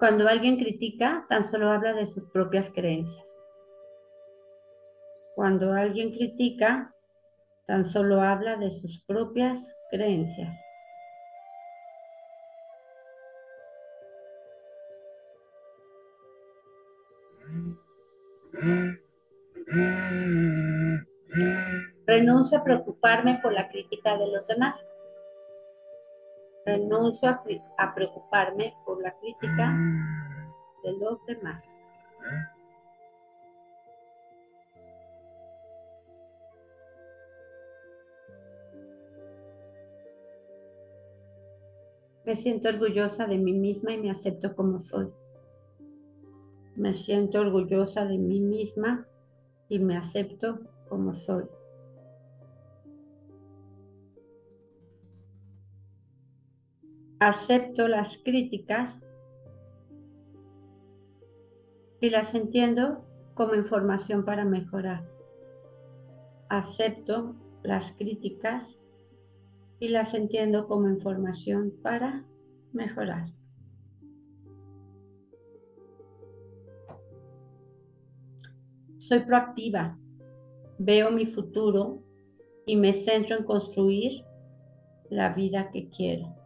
[0.00, 3.38] Cuando alguien critica, tan solo habla de sus propias creencias.
[5.34, 6.94] Cuando alguien critica,
[7.66, 9.58] tan solo habla de sus propias
[9.90, 10.58] creencias.
[22.06, 24.82] Renuncio a preocuparme por la crítica de los demás.
[26.66, 27.28] Renuncio
[27.78, 29.76] a, preocuparme por la crítica
[30.84, 31.64] de los demás.
[42.24, 45.08] Me siento orgullosa de mí misma y me acepto como soy.
[46.76, 49.06] Me siento orgullosa de mí misma
[49.68, 51.44] y me acepto como soy.
[57.20, 58.98] Acepto las críticas
[62.00, 63.04] y las entiendo
[63.34, 65.06] como información para mejorar.
[66.48, 68.78] Acepto las críticas
[69.80, 72.24] y las entiendo como información para
[72.72, 73.26] mejorar.
[78.96, 79.98] Soy proactiva,
[80.78, 82.02] veo mi futuro
[82.64, 84.24] y me centro en construir
[85.10, 86.39] la vida que quiero.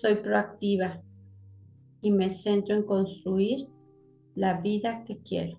[0.00, 1.02] Soy proactiva
[2.00, 3.68] y me centro en construir
[4.34, 5.58] la vida que quiero.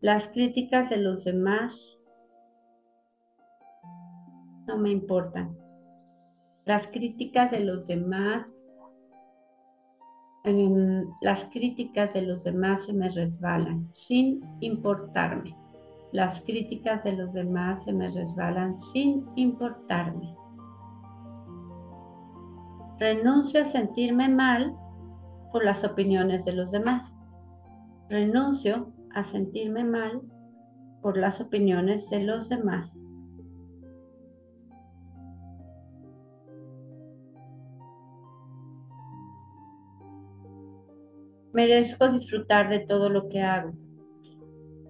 [0.00, 1.98] Las críticas de los demás
[4.66, 5.54] no me importan.
[6.64, 8.46] Las críticas de los demás,
[10.44, 15.57] em, las críticas de los demás se me resbalan sin importarme.
[16.12, 20.34] Las críticas de los demás se me resbalan sin importarme.
[22.98, 24.74] Renuncio a sentirme mal
[25.52, 27.14] por las opiniones de los demás.
[28.08, 30.22] Renuncio a sentirme mal
[31.02, 32.96] por las opiniones de los demás.
[41.52, 43.72] Merezco disfrutar de todo lo que hago.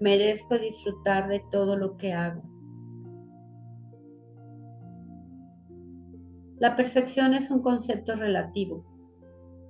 [0.01, 2.43] Merezco disfrutar de todo lo que hago.
[6.61, 8.85] La perfección es un concepto relativo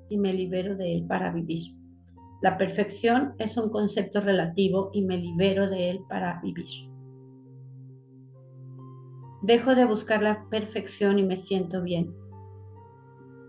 [0.09, 1.75] y me libero de él para vivir.
[2.41, 6.69] La perfección es un concepto relativo y me libero de él para vivir.
[9.43, 12.15] Dejo de buscar la perfección y me siento bien.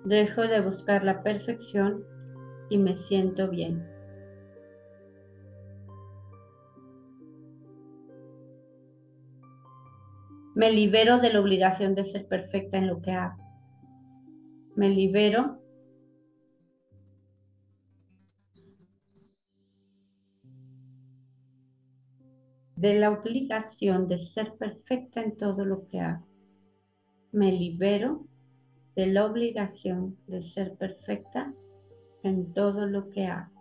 [0.06, 2.04] Dejo de buscar la perfección
[2.70, 3.99] y me siento bien.
[10.56, 13.38] Me libero de la obligación de ser perfecta en lo que hago.
[14.76, 15.60] Me libero
[22.76, 26.26] de la obligación de ser perfecta en todo lo que hago.
[27.32, 28.26] Me libero
[28.96, 31.54] de la obligación de ser perfecta
[32.24, 33.59] en todo lo que hago.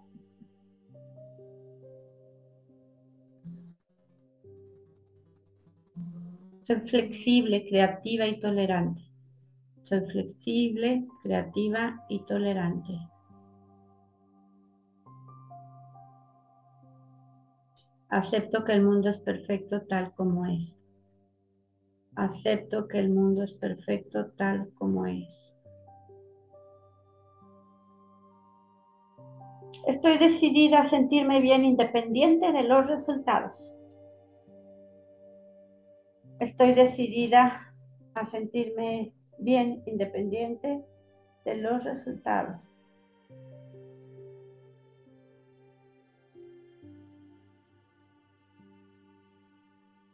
[6.68, 9.00] Soy flexible, creativa y tolerante.
[9.84, 12.92] Soy flexible, creativa y tolerante.
[18.10, 20.78] Acepto que el mundo es perfecto tal como es.
[22.16, 25.56] Acepto que el mundo es perfecto tal como es.
[29.86, 33.77] Estoy decidida a sentirme bien independiente de los resultados.
[36.40, 37.74] Estoy decidida
[38.14, 40.84] a sentirme bien independiente
[41.44, 42.62] de los resultados.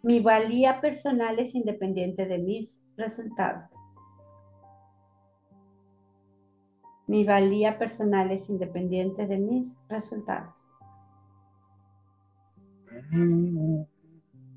[0.02, 3.70] Mi valía personal es independiente de mis resultados.
[7.06, 10.68] Mi valía personal es independiente de mis resultados.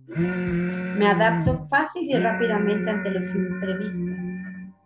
[0.08, 4.18] Me adapto fácil y rápidamente ante los imprevistos.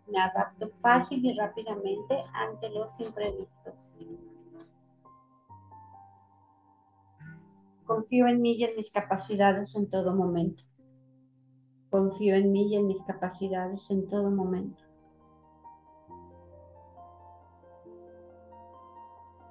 [0.07, 3.75] Me adapto fácil y rápidamente ante los imprevistos.
[7.85, 10.63] Confío en mí y en mis capacidades en todo momento.
[11.91, 14.83] Confío en mí y en mis capacidades en todo momento.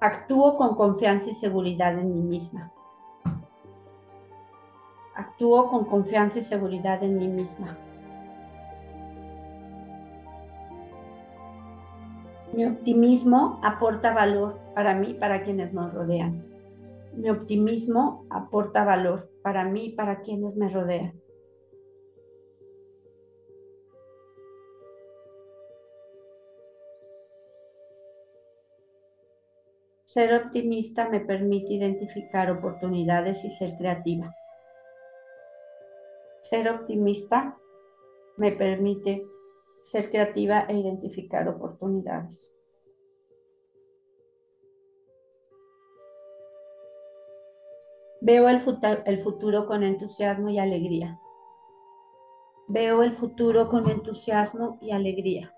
[0.01, 2.73] Actúo con confianza y seguridad en mí misma.
[5.21, 7.77] Actúo con confianza y seguridad en mí misma.
[12.53, 16.43] Mi optimismo aporta valor para mí y para quienes nos rodean.
[17.15, 21.13] Mi optimismo aporta valor para mí para quienes me rodean.
[30.07, 34.35] Ser optimista me permite identificar oportunidades y ser creativa.
[36.51, 37.57] Ser optimista
[38.35, 39.25] me permite
[39.85, 42.53] ser creativa e identificar oportunidades.
[48.19, 51.17] Veo el, futuro con entusiasmo y alegría.
[52.67, 55.55] Veo el futuro con entusiasmo y alegría.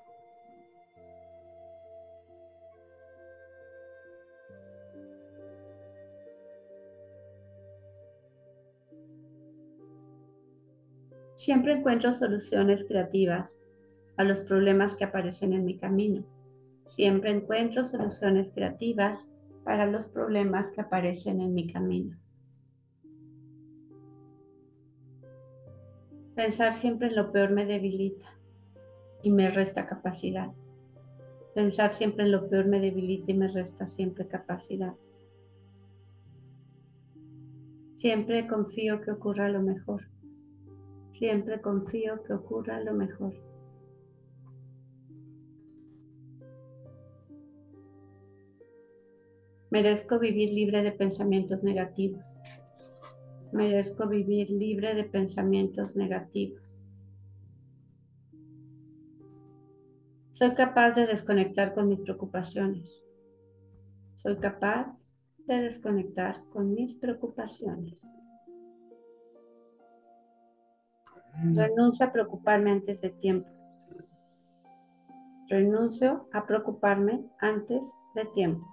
[11.44, 13.54] Siempre encuentro soluciones creativas
[14.16, 16.24] a los problemas que aparecen en mi camino.
[16.86, 19.20] Siempre encuentro soluciones creativas
[19.66, 22.18] para los problemas que aparecen en mi camino.
[26.34, 28.26] Pensar siempre en lo peor me debilita
[29.22, 30.50] y me resta capacidad.
[31.54, 34.94] Pensar siempre en lo peor me debilita y me resta siempre capacidad.
[37.98, 40.13] Siempre confío que ocurra lo mejor.
[41.14, 43.34] Siempre confío que ocurra lo mejor.
[49.72, 52.24] Merezco vivir libre de pensamientos negativos
[53.54, 56.62] merezco vivir libre de pensamientos negativos.
[60.34, 62.90] Soy capaz de desconectar con mis preocupaciones.
[64.18, 64.88] Soy capaz
[65.46, 67.96] de desconectar con mis preocupaciones.
[71.42, 73.50] Renuncio a preocuparme antes de tiempo.
[75.50, 77.82] Renuncio a preocuparme antes
[78.16, 78.66] de tiempo.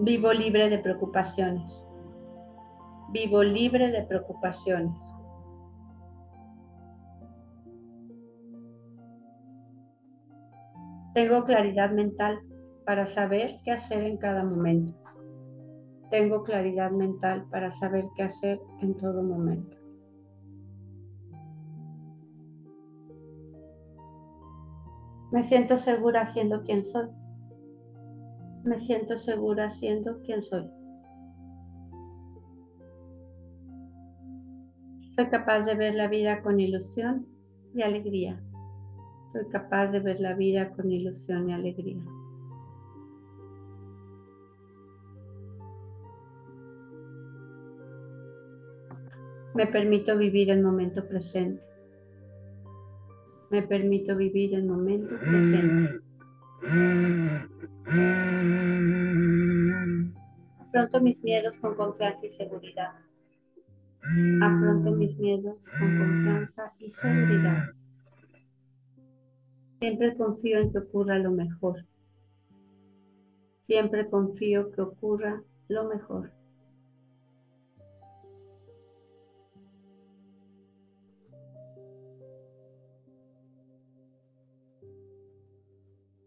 [0.00, 1.72] Vivo libre de preocupaciones.
[3.10, 5.07] Vivo libre de preocupaciones.
[11.18, 12.38] Tengo claridad mental
[12.86, 14.96] para saber qué hacer en cada momento.
[16.12, 19.76] Tengo claridad mental para saber qué hacer en todo momento.
[25.32, 27.08] Me siento segura siendo quien soy.
[28.62, 30.70] Me siento segura siendo quien soy.
[35.16, 37.26] Soy capaz de ver la vida con ilusión
[37.74, 38.40] y alegría.
[39.32, 42.02] Soy capaz de ver la vida con ilusión y alegría.
[49.54, 51.62] Me permito vivir el momento presente.
[53.50, 56.00] Me permito vivir el momento presente.
[60.60, 62.92] Afronto mis miedos con confianza y seguridad.
[64.42, 67.74] Afronto mis miedos con confianza y seguridad.
[69.80, 71.84] Siempre confío en que ocurra lo mejor.
[73.66, 76.32] Siempre confío que ocurra lo mejor.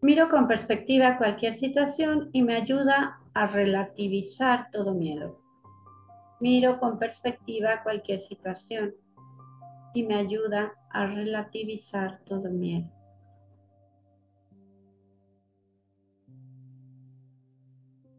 [0.04, 5.40] Miro con perspectiva cualquier situación y me ayuda a relativizar todo miedo.
[6.40, 8.96] Miro con perspectiva cualquier situación
[9.94, 13.01] y me ayuda a relativizar todo miedo.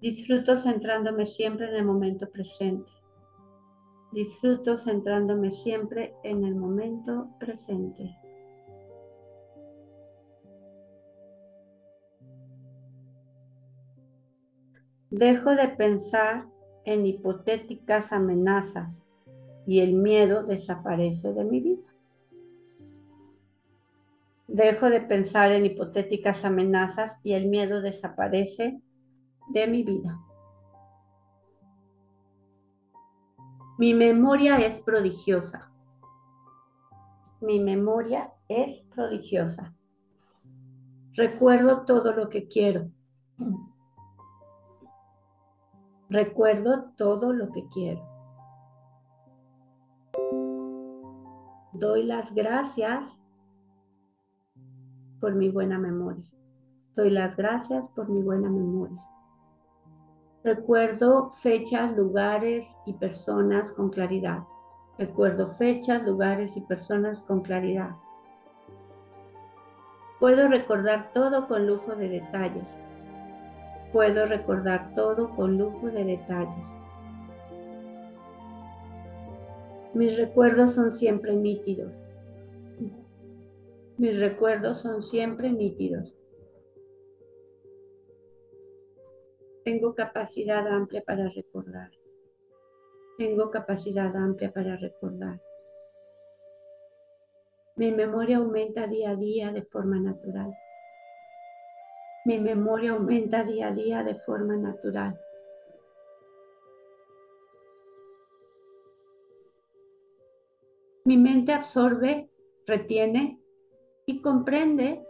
[0.02, 2.90] Disfruto centrándome siempre en el momento presente.
[4.10, 8.12] Disfruto centrándome siempre en el momento presente.
[15.10, 16.46] Dejo de pensar
[16.84, 19.06] en hipotéticas amenazas
[19.68, 21.94] y el miedo desaparece de mi vida.
[24.48, 28.80] Dejo de pensar en hipotéticas amenazas y el miedo desaparece
[29.48, 30.18] de mi vida.
[33.78, 35.72] Mi memoria es prodigiosa.
[37.40, 39.74] Mi memoria es prodigiosa.
[41.14, 42.88] Recuerdo todo lo que quiero.
[46.08, 48.06] Recuerdo todo lo que quiero.
[51.72, 53.18] Doy las gracias
[55.20, 56.30] por mi buena memoria.
[56.94, 59.02] Doy las gracias por mi buena memoria.
[60.44, 64.40] Recuerdo fechas, lugares y personas con claridad.
[64.98, 67.90] Recuerdo fechas, lugares y personas con claridad.
[70.18, 72.68] Puedo recordar todo con lujo de detalles.
[73.92, 76.64] Puedo recordar todo con lujo de detalles.
[79.94, 81.94] Mis recuerdos son siempre nítidos.
[83.96, 86.12] Mis recuerdos son siempre nítidos.
[89.64, 91.90] Tengo capacidad amplia para recordar.
[93.16, 95.40] Tengo capacidad amplia para recordar.
[97.76, 100.52] Mi memoria aumenta día a día de forma natural.
[102.24, 105.18] Mi memoria aumenta día a día de forma natural.
[111.04, 112.30] Mi mente absorbe,
[112.66, 113.40] retiene
[114.06, 115.04] y comprende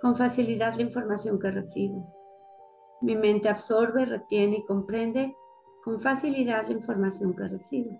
[0.00, 2.17] con facilidad la información que recibo.
[3.00, 5.36] Mi mente absorbe, retiene y comprende
[5.84, 7.98] con facilidad la información que recibo.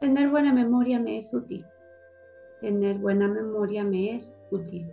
[0.00, 1.64] Tener buena memoria me es útil.
[2.60, 4.90] Tener buena memoria me es útil.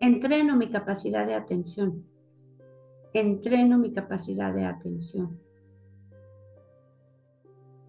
[0.00, 2.04] Entreno mi capacidad de atención.
[3.12, 5.40] Entreno mi capacidad de atención.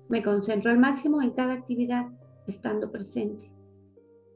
[0.07, 2.07] Me concentro al máximo en cada actividad,
[2.47, 3.51] estando presente.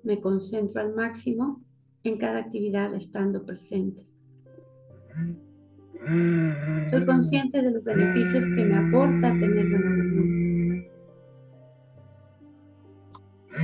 [0.03, 1.62] Me concentro al máximo
[2.03, 4.05] en cada actividad, estando presente.
[6.89, 10.43] Soy consciente de los beneficios que me aporta tener buena memoria.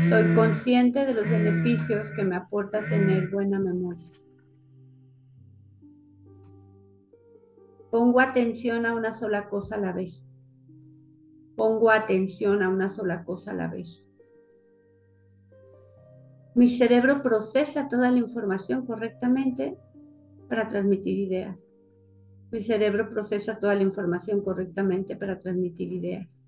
[0.09, 4.07] Soy consciente de los beneficios que me aporta tener buena memoria.
[7.91, 10.23] Pongo atención a una sola cosa a la vez.
[11.55, 14.05] Pongo atención a una sola cosa a la vez.
[16.55, 19.77] Mi cerebro procesa toda la información correctamente
[20.47, 21.67] para transmitir ideas.
[22.51, 26.41] Mi cerebro procesa toda la información correctamente para transmitir ideas.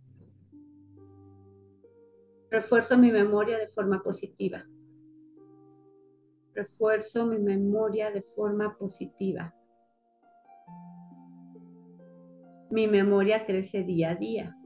[2.49, 4.65] Refuerzo mi memoria de forma positiva.
[6.53, 9.55] Refuerzo mi memoria de forma positiva.
[12.71, 14.57] Mi memoria crece día a día.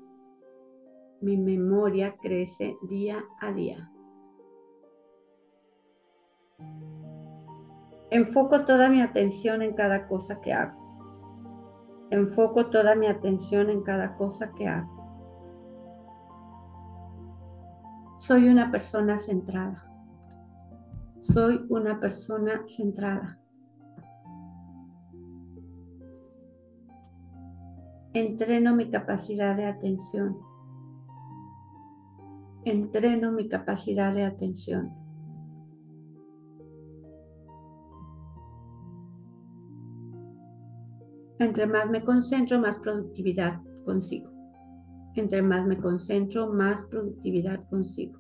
[1.22, 3.92] Mi memoria crece día a día.
[8.12, 10.86] Enfoco toda mi atención en cada cosa que hago.
[12.12, 14.96] Enfoco toda mi atención en cada cosa que hago.
[18.20, 19.84] Soy una persona centrada.
[21.24, 23.40] Soy una persona centrada.
[28.14, 30.38] Entreno mi capacidad de atención.
[32.64, 35.05] Entreno mi capacidad de atención.
[41.40, 44.32] Entre más me concentro, más productividad consigo.
[45.16, 48.20] Entre más me concentro, más productividad consigo.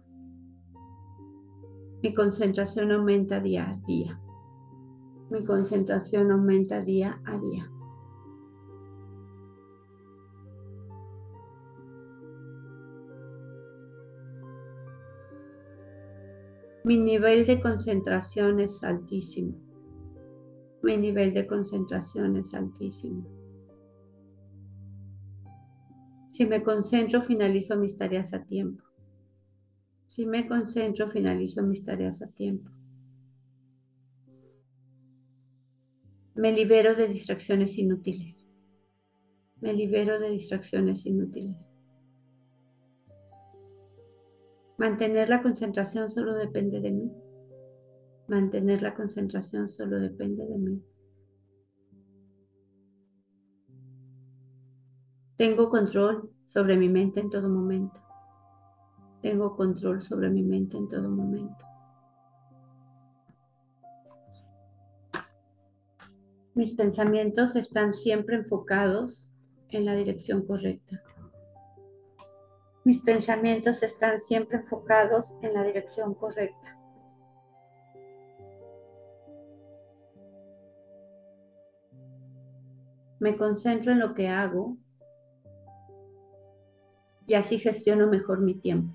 [2.03, 4.19] Mi concentración aumenta día a día.
[5.29, 7.71] Mi concentración aumenta día a día.
[16.83, 19.64] Mi nivel de concentración es altísimo.
[20.85, 23.25] Mi nivel de concentración es altísimo.
[26.29, 28.83] Si me concentro, finalizo mis tareas a tiempo.
[30.05, 32.69] Si me concentro, finalizo mis tareas a tiempo.
[36.35, 38.45] Me libero de distracciones inútiles.
[39.61, 41.73] Me libero de distracciones inútiles.
[44.77, 47.24] Mantener la concentración solo depende de mí.
[48.27, 50.81] Mantener la concentración solo depende de mí.
[55.37, 57.99] Tengo control sobre mi mente en todo momento.
[59.21, 61.65] Tengo control sobre mi mente en todo momento.
[66.55, 69.27] Mis pensamientos están siempre enfocados
[69.69, 71.03] en la dirección correcta.
[72.85, 76.74] Mis pensamientos están siempre enfocados en la dirección correcta.
[83.19, 84.77] Me concentro en lo que hago
[87.27, 88.93] y así gestiono mejor mi tiempo.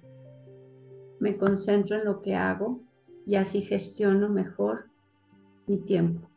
[1.18, 2.80] Me concentro en lo que hago
[3.26, 4.88] y así gestiono mejor
[5.66, 6.28] mi tiempo.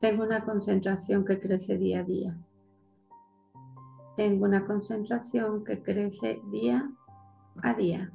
[0.00, 2.36] Tengo una concentración que crece día a día.
[4.16, 6.90] Tengo una concentración que crece día
[7.62, 8.10] a día.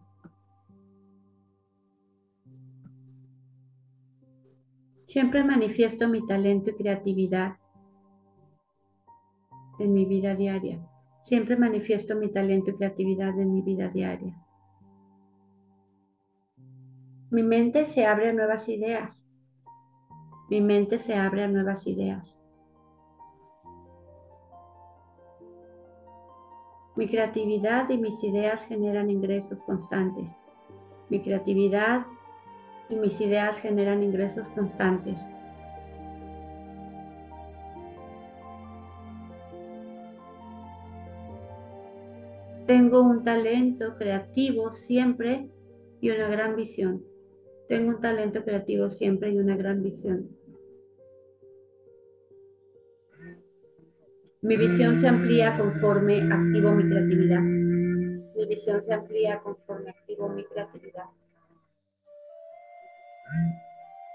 [5.16, 7.56] Siempre manifiesto mi talento y creatividad
[9.80, 10.86] en mi vida diaria.
[11.22, 14.36] Siempre manifiesto mi talento y creatividad en mi vida diaria.
[17.32, 19.26] Mi mente se abre a nuevas ideas.
[20.50, 22.38] Mi mente se abre a nuevas ideas.
[26.98, 30.30] Mi creatividad y mis ideas generan ingresos constantes.
[31.08, 32.06] Mi creatividad
[32.90, 35.20] y mis ideas generan ingresos constantes.
[42.68, 45.50] Tengo un talento creativo siempre
[46.02, 47.04] y una gran visión.
[47.68, 50.30] Tengo un talento creativo siempre y una gran visión.
[54.42, 57.42] Mi visión se amplía conforme activo mi creatividad.
[57.42, 61.06] Mi visión se amplía conforme activo mi creatividad.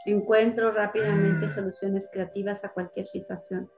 [0.07, 3.71] Encuentro rápidamente soluciones creativas a cualquier situación.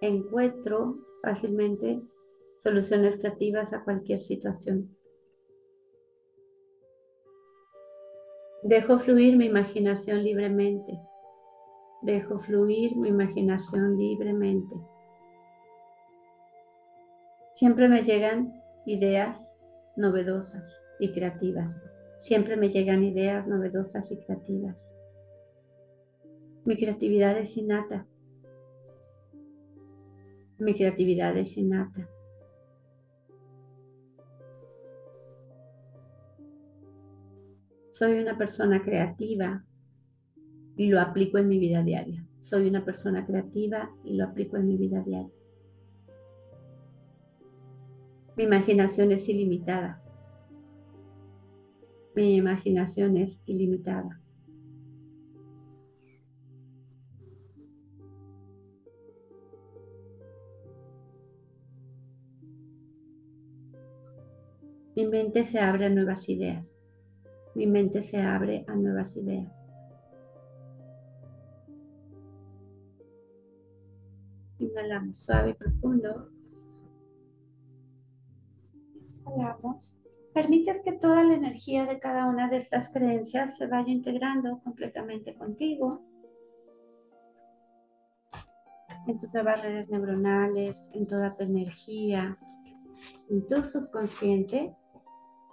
[0.00, 2.02] Encuentro fácilmente
[2.62, 4.94] soluciones creativas a cualquier situación.
[8.62, 10.98] Dejo fluir mi imaginación libremente.
[12.02, 14.74] Dejo fluir mi imaginación libremente.
[17.54, 18.52] Siempre me llegan
[18.84, 19.38] ideas
[19.96, 20.64] novedosas
[20.98, 21.72] y creativas.
[22.24, 24.74] Siempre me llegan ideas novedosas y creativas.
[26.64, 28.06] Mi creatividad es innata.
[30.56, 32.08] Mi creatividad es innata.
[37.90, 39.62] Soy una persona creativa
[40.78, 42.26] y lo aplico en mi vida diaria.
[42.40, 45.30] Soy una persona creativa y lo aplico en mi vida diaria.
[48.34, 50.03] Mi imaginación es ilimitada.
[52.14, 54.20] Mi imaginación es ilimitada.
[64.96, 66.74] Mi mente se abre a nuevas ideas
[67.54, 69.52] mi mente se abre a nuevas ideas.
[74.58, 76.30] Inhalamos suave y profundo.
[79.04, 79.94] Exhalamos
[80.34, 85.34] permites que toda la energía de cada una de estas creencias se vaya integrando completamente
[85.34, 86.02] contigo,
[89.06, 92.38] en tus nuevas redes neuronales, en toda tu energía,
[93.30, 94.74] en tu subconsciente,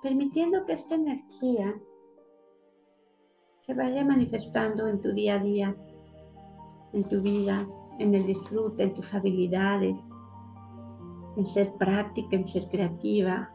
[0.02, 1.76] permitiendo que esta energía
[3.60, 5.76] se vaya manifestando en tu día a día,
[6.94, 7.66] en tu vida,
[8.00, 10.00] en el disfrute, en tus habilidades,
[11.38, 13.54] en ser práctica, en ser creativa.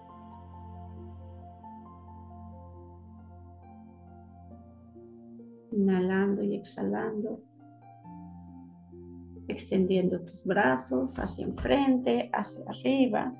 [5.76, 7.40] Inhalando y exhalando,
[9.46, 13.34] extendiendo tus brazos hacia enfrente, hacia arriba,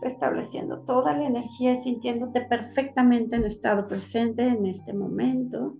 [0.00, 5.76] restableciendo toda la energía y sintiéndote perfectamente en estado presente en este momento.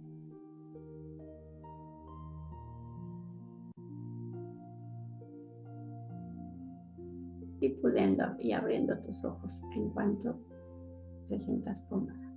[7.60, 10.36] y pudiendo y abriendo tus ojos en cuanto
[11.28, 12.32] te sientas cómoda.